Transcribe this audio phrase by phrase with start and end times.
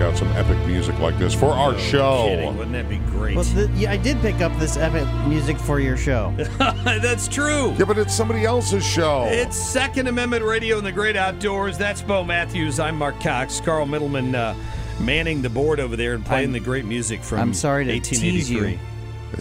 [0.00, 2.26] If we could pick out some epic music like this for our show.
[2.28, 2.56] Kidding.
[2.56, 3.34] Wouldn't that be great?
[3.36, 6.32] Well, the, yeah, I did pick up this epic music for your show.
[6.58, 7.72] That's true.
[7.78, 9.26] Yeah, but it's somebody else's show.
[9.26, 11.78] It's Second Amendment Radio in the Great Outdoors.
[11.78, 12.80] That's Bo Matthews.
[12.80, 13.60] I'm Mark Cox.
[13.60, 14.54] Carl Middleman uh,
[15.00, 17.92] manning the board over there and playing I'm- the great music from I'm sorry to
[17.92, 18.40] 1883.
[18.40, 18.78] tease you.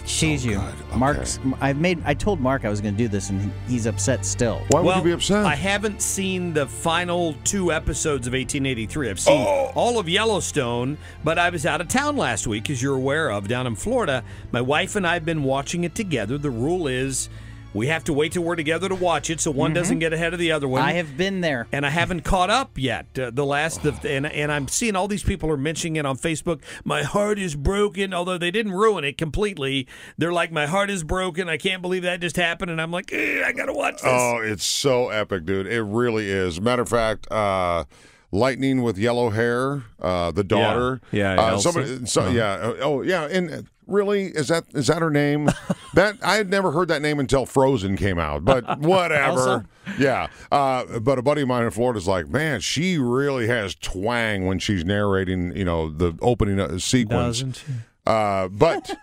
[0.06, 0.62] Tease you.
[0.96, 1.40] Mark's.
[1.62, 2.02] I've made.
[2.06, 4.62] I told Mark I was going to do this, and he's upset still.
[4.70, 5.46] Why would well, you be upset?
[5.46, 9.10] I haven't seen the final two episodes of 1883.
[9.10, 9.72] I've seen Oh.
[9.76, 13.48] all of Yellowstone, but I was out of town last week, as you're aware of,
[13.48, 14.24] down in Florida.
[14.52, 16.38] My wife and I have been watching it together.
[16.38, 17.30] The rule is
[17.74, 20.34] we have to wait till we're together to watch it, so one doesn't get ahead
[20.34, 20.82] of the other one.
[20.82, 21.68] I have been there.
[21.72, 23.06] and I haven't caught up yet.
[23.18, 26.18] Uh, the last, of, and and I'm seeing all these people are mentioning it on
[26.18, 26.62] Facebook.
[26.84, 29.88] My heart is broken, although they didn't ruin it completely.
[30.18, 31.48] They're like, my heart is broken.
[31.48, 34.04] I can't believe that just happened, and I'm like, I gotta watch this.
[34.06, 35.68] Oh, it's so epic, dude.
[35.68, 36.60] It really is.
[36.60, 37.84] Matter of fact, uh,
[38.32, 41.02] Lightning with yellow hair, uh, the daughter.
[41.12, 42.52] Yeah, yeah, Uh, somebody, so, yeah.
[42.54, 43.24] uh, Oh, yeah.
[43.26, 45.50] And uh, really, is that is that her name?
[45.96, 48.46] that I had never heard that name until Frozen came out.
[48.46, 49.40] But whatever.
[49.40, 49.66] Elsa?
[49.98, 50.28] Yeah.
[50.52, 54.46] Uh, but a buddy of mine in Florida is like, man, she really has twang
[54.46, 55.56] when she's narrating.
[55.58, 57.40] You know, the opening uh, sequence.
[57.40, 57.72] Doesn't she?
[58.06, 58.96] Uh, but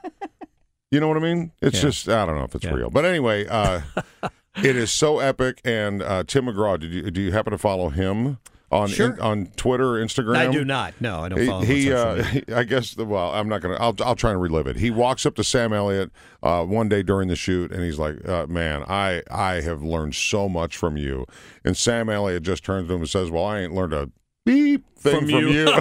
[0.93, 1.51] you know what I mean?
[1.61, 1.83] It's Yeah.
[1.83, 2.75] just I don't know if it's Yeah.
[2.75, 2.91] real.
[2.91, 3.81] But anyway, uh,
[4.57, 5.61] it is so epic.
[5.65, 8.39] And uh, Tim McGraw, did you do you happen to follow him
[8.71, 9.17] on Sure.
[9.23, 10.37] on Twitter, Instagram?
[10.37, 10.95] I do not.
[11.01, 12.95] No, I don't He, follow him he, uh, he- I guess.
[12.95, 13.77] The, well, I'm not gonna.
[13.77, 14.77] I'll, I'll try and relive it.
[14.77, 16.11] He walks up to Sam Elliott
[16.43, 20.15] uh, one day during the shoot, and he's like, uh, "Man, I I have learned
[20.15, 21.27] so much from you."
[21.65, 24.11] And Sam Elliott just turns to him and says, "Well, I ain't learned a
[24.45, 25.67] beep thing From from, you." you."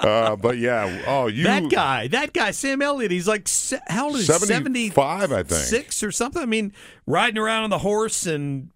[0.00, 3.48] uh, but yeah, oh, you that guy, that guy, Sam Elliott, he's like,
[3.88, 4.32] how old is he?
[4.32, 5.62] 75, I think.
[5.62, 6.40] Six or something?
[6.42, 6.72] I mean,
[7.06, 8.70] riding around on the horse and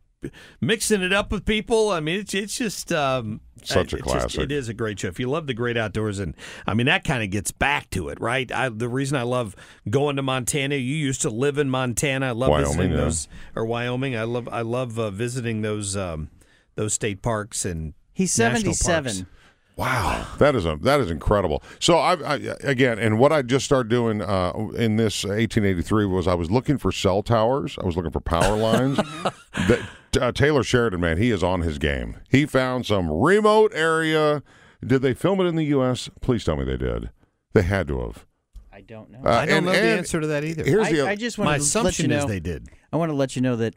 [0.61, 1.91] mixing it up with people.
[1.91, 4.41] I mean, it's it's just um, Such a it's just- classic.
[4.41, 5.09] it is a great show.
[5.09, 6.35] If you love the great outdoors, and
[6.67, 8.51] I mean, that kind of gets back to it, right?
[8.53, 9.55] I, the reason I love
[9.89, 10.77] going to Montana.
[10.77, 12.29] You used to live in Montana.
[12.29, 12.97] I love Wyoming, visiting yeah.
[12.97, 14.17] those or Wyoming.
[14.17, 16.31] I love I love uh, visiting those um,
[16.75, 19.05] those state parks and He's national 77.
[19.25, 19.31] parks.
[19.77, 21.61] Wow, that is a that is incredible.
[21.81, 26.29] So I, I again, and what I just started doing uh, in this 1883 was
[26.29, 27.77] I was looking for cell towers.
[27.83, 28.97] I was looking for power lines.
[29.67, 29.85] that,
[30.17, 32.17] uh, Taylor Sheridan, man, he is on his game.
[32.31, 34.43] He found some remote area.
[34.85, 36.11] Did they film it in the U.S.?
[36.21, 37.11] Please tell me they did.
[37.53, 38.27] They had to have.
[38.73, 39.21] I don't know.
[39.25, 40.65] Uh, I don't and- know the answer to that either.
[40.65, 42.19] Here's the I, I just want My to let you assumption know.
[42.19, 42.69] is they did.
[42.93, 43.75] I want to let you know that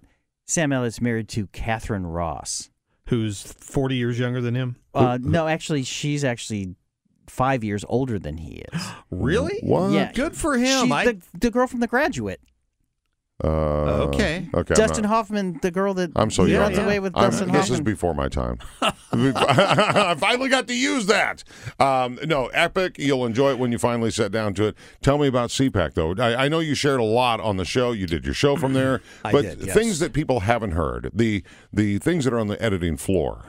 [0.47, 2.69] Sam Elliott's married to Katharine Ross.
[3.07, 4.75] Who's 40 years younger than him?
[4.93, 6.75] Uh, no, actually, she's actually
[7.27, 8.81] five years older than he is.
[9.09, 9.59] Really?
[9.63, 9.91] What?
[9.91, 10.11] Yeah.
[10.11, 10.83] Good for him.
[10.85, 12.41] She's I, the, the girl from The Graduate.
[13.43, 14.47] Uh, Okay.
[14.53, 14.73] Okay.
[14.73, 16.61] I'm Dustin not- Hoffman, the girl that I'm so young.
[16.61, 16.85] runs now.
[16.85, 18.57] away with I'm- Dustin this is before my time.
[18.81, 21.43] I finally got to use that.
[21.79, 22.97] Um, no, epic.
[22.97, 24.75] You'll enjoy it when you finally sit down to it.
[25.01, 26.15] Tell me about CPAC, though.
[26.17, 27.91] I, I know you shared a lot on the show.
[27.91, 29.73] You did your show from there, I but did, yes.
[29.75, 33.45] things that people haven't heard, the the things that are on the editing floor.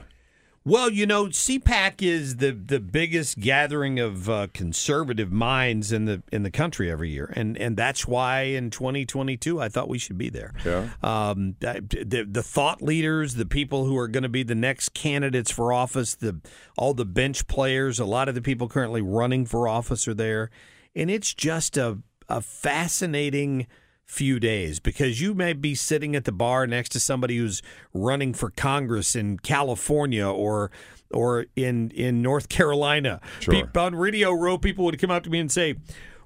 [0.69, 6.23] Well, you know, CPAC is the the biggest gathering of uh, conservative minds in the
[6.31, 10.19] in the country every year, and and that's why in 2022 I thought we should
[10.19, 10.53] be there.
[10.65, 10.91] Yeah.
[11.03, 15.51] Um, the the thought leaders, the people who are going to be the next candidates
[15.51, 16.41] for office, the
[16.77, 20.51] all the bench players, a lot of the people currently running for office are there,
[20.95, 21.99] and it's just a
[22.29, 23.67] a fascinating
[24.09, 27.63] few days because you may be sitting at the bar next to somebody who's
[27.93, 30.71] running for Congress in California or
[31.13, 33.21] or in in North Carolina.
[33.41, 33.67] Sure.
[33.67, 35.77] Pe- on Radio Row, people would come up to me and say.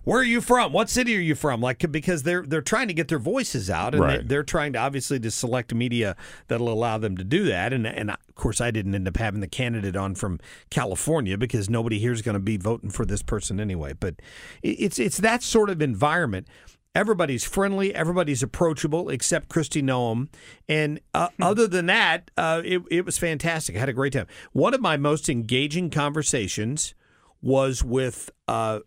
[0.05, 0.73] Where are you from?
[0.73, 1.61] What city are you from?
[1.61, 4.19] Like because they're they're trying to get their voices out, and Right.
[4.23, 6.17] they, they're trying to obviously to select media
[6.49, 7.73] that'll allow them to do that.
[7.73, 10.41] And and of course, I didn't end up having the candidate on from
[10.71, 13.93] California because nobody here is going to be voting for this person anyway.
[13.93, 14.17] But
[14.61, 16.49] it's it's that sort of environment.
[16.95, 20.29] Everybody's friendly, everybody's approachable, except Kristi Noem.
[20.69, 23.77] And uh, other than that, uh, it, it was fantastic.
[23.77, 24.27] I had a great time.
[24.53, 26.95] One of my most engaging conversations
[27.41, 28.81] was with uh,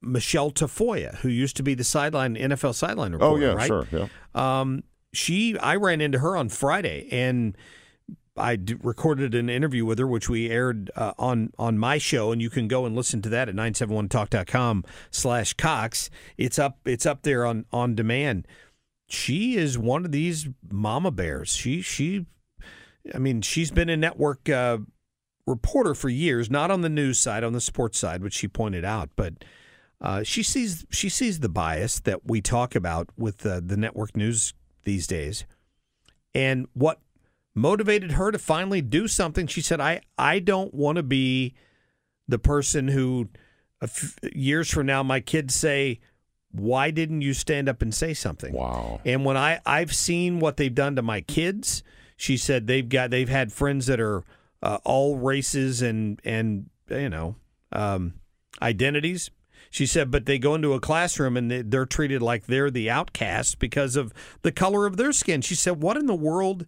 [0.00, 3.44] Michelle Tafoya, who used to be the sideline NFL sideline reporter.
[3.44, 3.66] Oh yeah, right?
[3.66, 4.06] sure, yeah.
[4.34, 7.56] Um, she, I ran into her on Friday, and
[8.40, 12.32] I d- recorded an interview with her, which we aired uh, on on my show,
[12.32, 16.10] and you can go and listen to that at 971talk.com slash Cox.
[16.36, 18.48] It's up it's up there on on demand.
[19.08, 21.54] She is one of these mama bears.
[21.54, 22.26] She she,
[23.14, 24.78] I mean, she's been a network uh,
[25.46, 28.84] reporter for years, not on the news side, on the sports side, which she pointed
[28.84, 29.34] out, but.
[30.02, 34.16] Uh, she sees she sees the bias that we talk about with uh, the network
[34.16, 34.54] news
[34.84, 35.44] these days,
[36.34, 37.00] and what
[37.54, 39.46] motivated her to finally do something.
[39.46, 41.54] She said, "I I don't want to be
[42.28, 43.28] the person who
[43.80, 46.00] a f- years from now my kids say."
[46.52, 48.52] Why didn't you stand up and say something?
[48.52, 49.00] Wow.
[49.04, 51.84] And when I I've seen what they've done to my kids,
[52.16, 54.24] she said they've got they've had friends that are
[54.60, 57.36] uh, all races and and you know
[57.70, 58.14] um,
[58.60, 59.30] identities.
[59.70, 62.90] She said, but they go into a classroom and they- they're treated like they're the
[62.90, 64.12] outcasts because of
[64.42, 65.42] the color of their skin.
[65.42, 66.66] She said, what in the world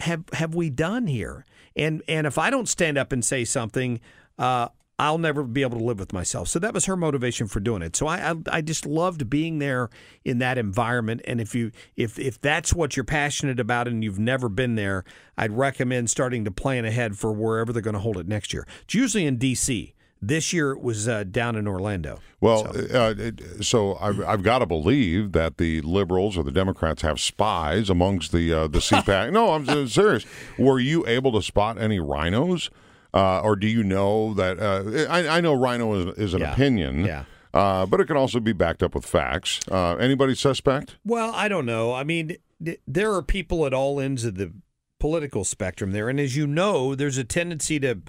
[0.00, 1.44] have have we done here?
[1.76, 4.00] And and if I don't stand up and say something,
[4.38, 4.68] uh,
[4.98, 6.48] I'll never be able to live with myself.
[6.48, 7.96] So that was her motivation for doing it.
[7.96, 9.88] So I, I I just loved being there
[10.24, 11.22] in that environment.
[11.24, 15.04] And if you if if that's what you're passionate about and you've never been there,
[15.38, 18.66] I'd recommend starting to plan ahead for wherever they're going to hold it next year.
[18.82, 19.94] It's usually in D.C.
[20.22, 22.18] This year it was uh, down in Orlando.
[22.42, 27.00] Well, uh, it, so I've, I've got to believe that the liberals or the Democrats
[27.02, 29.32] have spies amongst the uh, the CPAC.
[29.32, 30.26] no, I'm serious.
[30.58, 32.68] Were you able to spot any rhinos,
[33.14, 34.58] uh, or do you know that?
[34.60, 36.52] Uh, I, I know rhino is, is an Yeah.
[36.52, 37.24] opinion, Yeah.
[37.54, 39.60] uh, but it can also be backed up with facts.
[39.70, 40.96] Uh, anybody suspect?
[41.02, 41.94] Well, I don't know.
[41.94, 44.52] I mean, th- there are people at all ends of the
[44.98, 48.00] political spectrum there, and as you know, there's a tendency to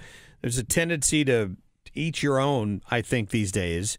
[0.42, 1.56] there's a tendency to
[1.94, 2.82] each your own.
[2.90, 3.98] I think these days,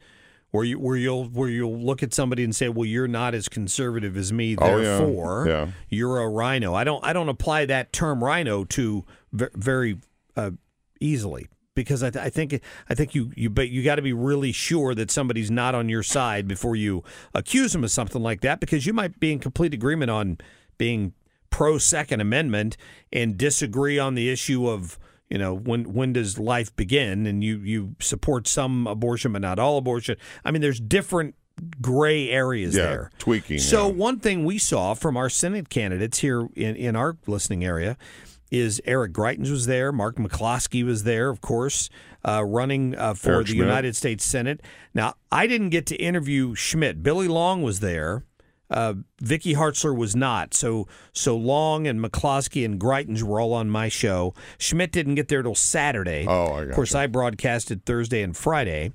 [0.51, 3.50] where you where you'll where you'll look at somebody and say, "Well, you're not as
[3.50, 4.84] conservative as me, Oh, yeah.
[4.98, 5.68] therefore Yeah.
[5.90, 9.98] you're a rhino." I don't I don't apply that term rhino to ve- very
[10.36, 10.51] uh,
[11.00, 11.48] easily.
[11.75, 14.51] Because I, th- I think I think you you but you got to be really
[14.51, 17.04] sure that somebody's not on your side before you
[17.34, 18.60] accuse them of something like that.
[18.60, 20.38] Because you might be in complete agreement on
[20.78, 21.13] being
[21.50, 22.78] pro Second Amendment
[23.12, 25.00] and disagree on the issue of
[25.33, 29.57] you know when when does life begin, and you you support some abortion but not
[29.57, 30.15] all abortion.
[30.45, 31.33] I mean, there's different
[31.81, 33.12] gray areas Yeah, there.
[33.19, 33.94] tweaking, So yeah.
[33.94, 37.95] one thing we saw from our Senate candidates here in, in our listening area
[38.51, 41.89] is Eric Greitens was there, Mark McCloskey was there, of course,
[42.27, 43.65] uh, running uh, for Eric the Schmitt.
[43.68, 44.62] United States Senate.
[44.94, 47.01] Now, I didn't get to interview Schmitt.
[47.03, 48.24] Billy Long was there.
[48.69, 50.54] Uh, Vicky Hartzler was not.
[50.54, 54.33] So so Long and McCloskey and Greitens were all on my show.
[54.57, 56.25] Schmitt didn't get there till Saturday.
[56.27, 58.92] Oh, I Of course, I broadcasted Thursday and Friday.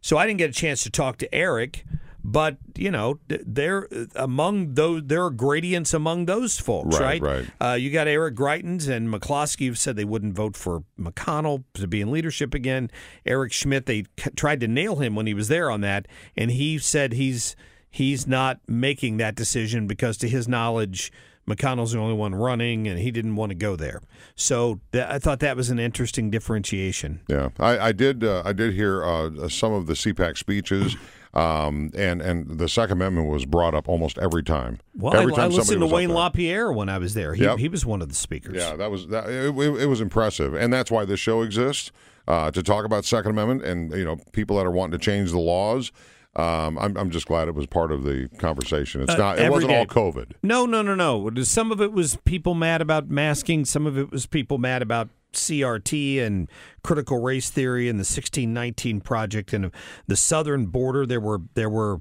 [0.00, 1.84] So I didn't get a chance to talk to Eric,
[2.24, 7.46] but you know, there among those there are gradients among those folks, Right, right?
[7.60, 7.72] right.
[7.72, 11.86] Uh, you got Eric Greitens and McCloskey who said they wouldn't vote for McConnell to
[11.86, 12.90] be in leadership again.
[13.26, 16.06] Eric Schmitt, they c- tried to nail him when he was there on that,
[16.36, 17.54] and he said he's
[17.90, 21.12] he's not making that decision because, to his knowledge.
[21.48, 24.00] McConnell's the only one running, and he didn't want to go there.
[24.36, 27.22] So th- I thought that was an interesting differentiation.
[27.26, 28.22] Yeah, I, I did.
[28.22, 30.96] Uh, I did hear uh, some of the CPAC speeches,
[31.34, 34.78] um, and and the Second Amendment was brought up almost every time.
[34.94, 36.10] Well, every I, time I listened to Wayne.
[36.10, 37.34] LaPierre when I was there.
[37.34, 37.58] He, Yep.
[37.58, 38.54] he was one of the speakers.
[38.56, 39.28] Yeah, that was that.
[39.28, 41.90] It, it, it was impressive, and that's why this show exists
[42.28, 45.32] uh, to talk about Second Amendment and you know people that are wanting to change
[45.32, 45.90] the laws.
[46.36, 49.02] Um, I'm, I'm just glad it was part of the conversation.
[49.02, 49.38] It's Uh, not.
[49.40, 49.86] It wasn't all.
[49.86, 50.32] COVID.
[50.42, 51.30] No, no, no, no.
[51.42, 53.64] Some of it was people mad about masking.
[53.64, 56.48] Some of it was people mad about CRT and
[56.84, 59.72] critical race theory and the 1619 project and
[60.06, 61.04] the southern border.
[61.04, 62.00] There were there were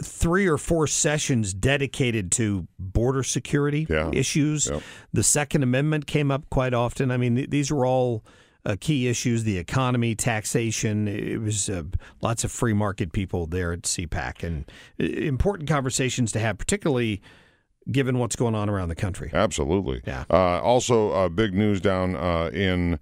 [0.00, 4.10] three or four sessions dedicated to border security Yeah.
[4.12, 4.68] issues.
[4.68, 4.82] Yep.
[5.12, 7.10] The Second Amendment came up quite often.
[7.10, 8.24] I mean, th- these were all
[8.64, 11.08] uh, key issues: the economy, taxation.
[11.08, 11.84] It was uh,
[12.20, 17.20] lots of free market people there at CPAC, and uh, important conversations to have, particularly
[17.90, 19.30] given what's going on around the country.
[19.32, 20.02] Absolutely.
[20.06, 20.24] Yeah.
[20.30, 22.98] Uh, also, uh, big news down uh, in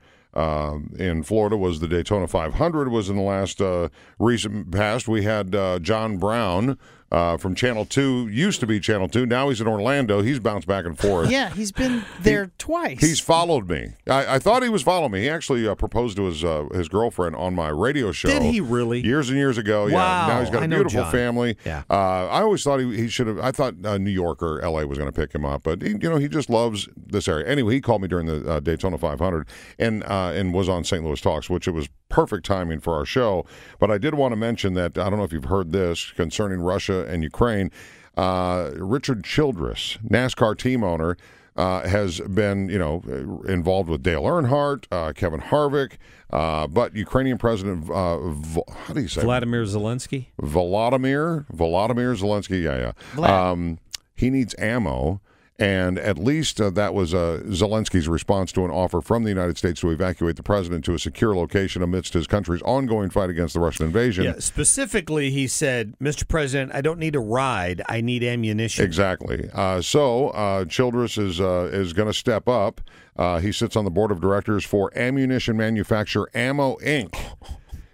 [0.98, 3.88] in Florida was the Daytona 500 was in the last uh,
[4.20, 5.08] recent past.
[5.08, 6.78] We had uh, John Brown
[7.10, 9.26] uh, from Channel 2, used to be Channel 2.
[9.26, 10.20] Now he's in Orlando.
[10.20, 11.30] He's bounced back and forth.
[11.30, 13.00] Yeah, he's been there twice.
[13.00, 13.94] He's followed me.
[14.06, 15.22] I, I thought he was following me.
[15.22, 18.28] He actually uh, proposed to his uh, his girlfriend on my radio show.
[18.28, 19.00] Did he really?
[19.00, 19.84] Years and years ago.
[19.84, 19.88] Wow.
[19.88, 20.34] Yeah.
[20.34, 21.56] Now he's got a beautiful family.
[21.64, 21.84] Yeah.
[21.88, 23.38] Uh, I always thought he, he should have.
[23.38, 24.86] I thought uh, New York or L.A.
[24.86, 27.46] was going to pick him up, but he, you know he just loves this area.
[27.46, 29.48] Anyway, he called me during the uh, Daytona 500
[29.78, 31.04] and uh, and was on St.
[31.04, 33.44] Louis Talks, which it was perfect timing for our show.
[33.78, 36.60] But I did want to mention that I don't know if you've heard this concerning
[36.60, 37.70] Russia and Ukraine.
[38.16, 41.16] Uh, Richard Childress, NASCAR team owner,
[41.56, 43.02] uh, has been, you know,
[43.48, 45.94] involved with Dale Earnhardt, uh, Kevin Harvick,
[46.30, 50.26] uh, but Ukrainian President, uh, v- how do you say, Vladimir Zelensky.
[50.40, 53.50] Volodymyr, Volodymyr Zelensky, yeah, yeah.
[53.50, 53.78] Um,
[54.14, 55.20] he needs ammo.
[55.60, 59.58] And at least uh, that was uh, Zelensky's response to an offer from the United
[59.58, 63.54] States to evacuate the president to a secure location amidst his country's ongoing fight against
[63.54, 64.22] the Russian invasion.
[64.22, 66.26] Yeah, specifically, he said, "Mr.
[66.28, 67.82] President, I don't need a ride.
[67.88, 69.50] I need ammunition." Exactly.
[69.52, 72.80] Uh, so uh, Childress is uh, is going to step up.
[73.16, 77.12] Uh, he sits on the board of directors for ammunition manufacturer Ammo Inc.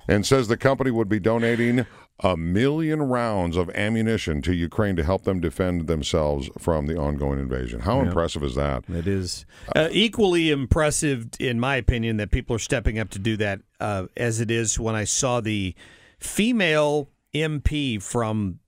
[0.06, 1.86] and says the company would be donating
[2.20, 7.40] a million rounds of ammunition to Ukraine to help them defend themselves from the ongoing
[7.40, 7.80] invasion.
[7.80, 8.06] How Yep.
[8.06, 8.84] impressive is that?
[8.88, 9.44] It is
[9.74, 13.60] uh, equally impressive, in my opinion, that people are stepping up to do that.
[13.80, 15.74] Uh, as it is when I saw the
[16.18, 18.60] female MP from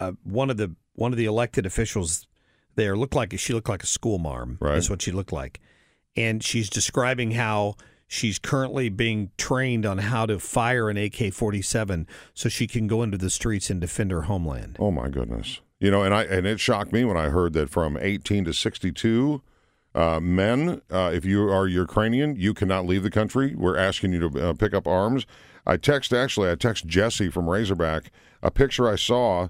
[0.00, 2.26] uh, one of the one of the elected officials
[2.74, 4.58] there looked like she looked like a school marm.
[4.60, 4.74] Right.
[4.74, 5.60] That's what she looked like,
[6.16, 7.76] and she's describing how.
[8.08, 13.02] She's currently being trained on how to fire an AK 47 so she can go
[13.02, 14.78] into the streets and defend her homeland.
[14.80, 15.60] Oh my goodness!
[15.78, 18.52] You know, and I and it shocked me when I heard that from 18 to
[18.54, 19.42] 62
[19.94, 23.54] uh, men, uh, if you are Ukrainian, you cannot leave the country.
[23.54, 25.26] We're asking you to uh, pick up arms.
[25.66, 28.10] I text actually, I text Jesse from Razorback
[28.42, 29.48] a picture I saw.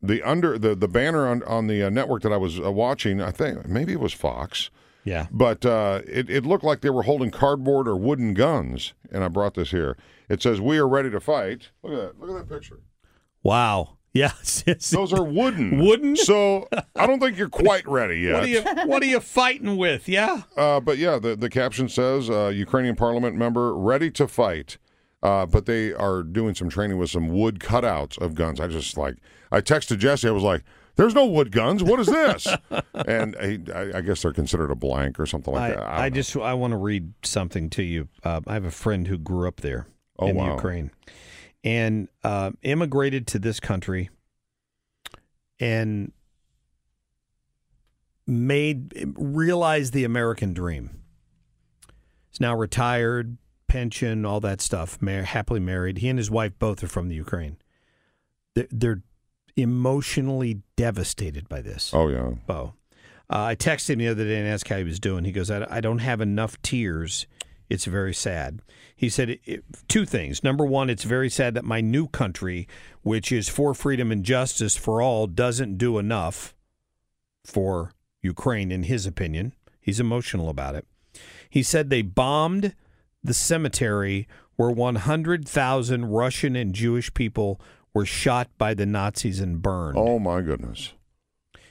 [0.00, 3.20] The under the the banner on on the uh, network that I was uh, watching,
[3.20, 4.70] I think maybe it was Fox.
[5.04, 5.26] Yeah.
[5.30, 8.92] But uh, it, it looked like they were holding cardboard or wooden guns.
[9.10, 9.96] And I brought this here.
[10.28, 11.70] It says, We are ready to fight.
[11.82, 12.20] Look at that.
[12.20, 12.80] Look at that picture.
[13.42, 13.94] Wow.
[14.14, 14.32] Yeah.
[14.90, 15.78] Those are wooden.
[15.78, 16.16] Wooden?
[16.16, 18.32] So I don't think you're quite ready yet.
[18.34, 20.08] What are you What are you fighting with?
[20.08, 20.42] Yeah.
[20.56, 24.78] Uh, but yeah, the, the caption says uh, Ukrainian parliament member ready to fight.
[25.22, 28.60] Uh, but they are doing some training with some wood cutouts of guns.
[28.60, 29.16] I just like,
[29.52, 30.26] I texted Jesse.
[30.26, 30.64] I was like,
[30.98, 31.82] there's no wood guns.
[31.82, 32.46] What is this?
[33.06, 35.86] and I, I guess they're considered a blank or something like I, that.
[35.86, 38.08] I, just I want to read something to you.
[38.22, 39.86] Uh, I have a friend who grew up there
[40.18, 40.54] Oh, in wow.
[40.54, 40.90] Ukraine
[41.62, 44.10] and uh, immigrated to this country
[45.60, 46.12] and
[48.26, 51.02] made realized the American dream.
[52.30, 53.38] He's now retired,
[53.68, 55.00] pension, all that stuff.
[55.00, 55.98] Mar- happily married.
[55.98, 57.58] He and his wife both are from the Ukraine.
[58.54, 59.02] They're
[59.58, 61.92] emotionally devastated by this.
[61.94, 62.30] Oh yeah.
[62.46, 62.74] Bo.
[63.30, 65.24] Uh, I texted him the other day and asked how he was doing.
[65.24, 67.26] He goes, I, I don't have enough tears.
[67.68, 68.62] It's very sad.
[68.96, 70.42] He said it, it- two things.
[70.42, 72.66] Number one, it's very sad that my new country,
[73.02, 76.54] which is for freedom and justice for all, doesn't do enough
[77.44, 79.54] for Ukraine, in his opinion.
[79.80, 80.86] He's emotional about it.
[81.50, 82.74] He said they bombed
[83.22, 87.60] the cemetery where 100,000 Russian and Jewish people
[87.98, 89.98] were shot by the Nazis and burned.
[89.98, 90.92] Oh my goodness.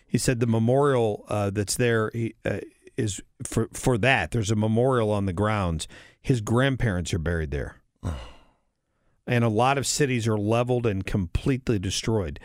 [0.06, 2.60] He said the memorial uh, that's there he, uh,
[2.98, 4.32] is for for that.
[4.32, 5.88] There's a memorial on the grounds.
[6.22, 7.78] His grandparents are buried there,
[9.28, 12.40] and a lot of cities are leveled and completely destroyed.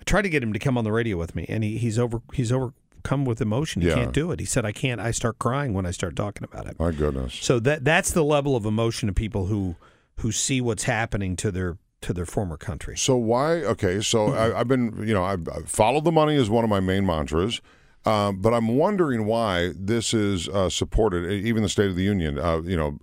[0.00, 1.98] I tried to get him to come on the radio with me, and he, he's
[1.98, 3.82] over he's overcome with emotion.
[3.82, 3.94] He Yeah.
[3.96, 4.40] can't do it.
[4.40, 6.78] He said, "I can't." I start crying when I start talking about it.
[6.78, 7.34] My goodness.
[7.34, 9.76] So that that's the level of emotion of people who
[10.16, 12.96] who see what's happening to their to their former country.
[12.96, 13.56] So why?
[13.62, 14.32] Okay, so.
[14.32, 17.04] I, I've been, you know, I've, I've followed the money is one of my main
[17.04, 17.60] mantras,
[18.04, 21.30] um, but I'm wondering why this is uh, supported.
[21.30, 22.98] Even the State of the Union, uh, you know,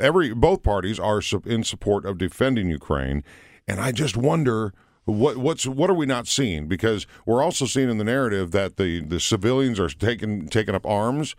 [0.00, 3.22] every both parties are in support of defending Ukraine,
[3.68, 4.72] and I just wonder.
[5.06, 6.66] What what's what are we not seeing?
[6.66, 10.86] Because we're also seeing in the narrative that the, the civilians are taking taking up
[10.86, 11.36] arms.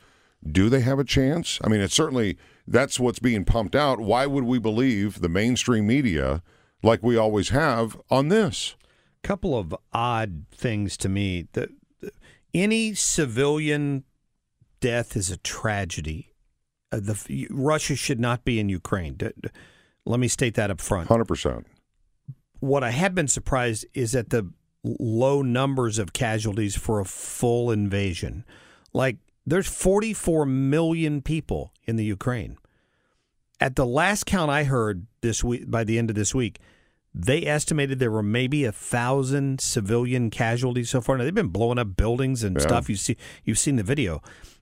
[0.48, 1.60] Do they have a chance?
[1.64, 2.38] I mean, it's certainly
[2.68, 4.00] that's what's being pumped out.
[4.00, 6.44] Why would we believe the mainstream media
[6.86, 8.76] like we always have on this?
[9.24, 11.48] couple of odd things to me.
[11.54, 11.68] The,
[12.00, 12.12] the-
[12.54, 14.04] any civilian
[14.80, 16.32] death is a tragedy.
[16.92, 19.16] Uh, the Russia should not be in Ukraine.
[19.16, 19.50] D- d-
[20.06, 21.08] let me state that up front.
[21.08, 21.66] Hundred percent.
[22.60, 24.52] What I have been surprised is at the
[24.84, 28.46] low numbers of casualties for a full invasion.
[28.94, 32.58] Like there's 44 million people in the Ukraine.
[33.60, 36.60] at the last count I heard this week, by the end of this week,
[37.18, 41.18] they estimated there were maybe a thousand civilian casualties so far.
[41.18, 42.62] Now they've been blowing up buildings and Yeah.
[42.64, 42.90] stuff.
[42.90, 44.22] You see, you've seen the video.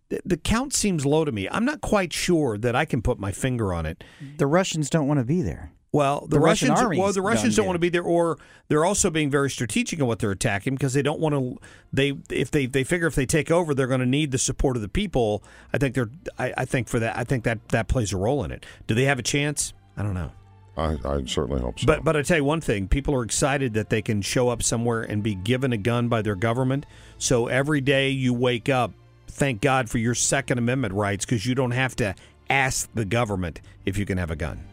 [0.09, 1.49] The, the count seems low to me.
[1.49, 4.03] I'm not quite sure that I can put my finger on it.
[4.37, 5.71] The Russians don't want to be there.
[5.91, 8.37] Well, the, The Russians, army's well, the Russians done don't want to be there, or
[8.67, 11.57] they're also being very strategic in what they're attacking because they don't want to.
[11.91, 14.75] They if they they figure if they take over, they're going to need the support
[14.75, 15.43] of the people.
[15.71, 16.09] I think they're.
[16.39, 18.65] I, I think for that, I think that that plays a role in it.
[18.87, 19.73] Do they have a chance?
[19.95, 20.31] I don't know.
[20.75, 21.85] I, I certainly hope so.
[21.85, 24.63] But but I tell you one thing: people are excited that they can show up
[24.63, 26.85] somewhere and be given a gun by their government.
[27.17, 28.91] So every day you wake up,
[29.27, 32.15] thank God for your Second Amendment rights because you don't have to
[32.49, 34.63] ask the government if you can have a gun.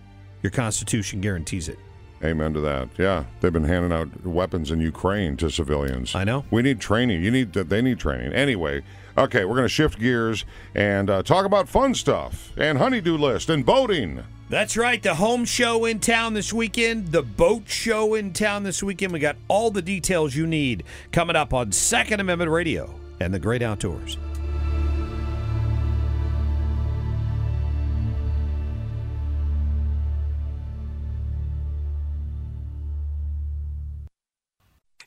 [0.42, 1.78] Your Constitution guarantees it.
[2.22, 2.88] Amen to that.
[2.98, 6.14] Yeah, they've been handing out weapons in Ukraine to civilians.
[6.14, 6.44] I know.
[6.50, 7.22] We need training.
[7.22, 7.52] You need.
[7.52, 8.32] They need training.
[8.34, 8.82] Anyway,
[9.16, 13.48] okay, we're going to shift gears and uh, talk about fun stuff and honeydew list
[13.48, 14.22] and boating.
[14.50, 15.02] That's right.
[15.02, 19.12] The home show in town this weekend, the boat show in town this weekend.
[19.12, 23.38] We got all the details you need coming up on Second Amendment Radio and the
[23.38, 24.18] Great Outdoors.